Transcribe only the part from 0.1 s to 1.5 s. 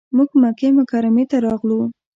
موږ مکې مکرمې ته